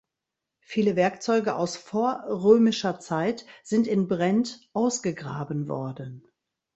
Viele 0.61 0.95
Werkzeuge 0.95 1.53
aus 1.55 1.77
vorrömischer 1.77 2.99
Zeit 2.99 3.45
sind 3.61 3.85
in 3.85 4.07
Brent 4.07 4.67
ausgegraben 4.73 5.67
worden. 5.69 6.27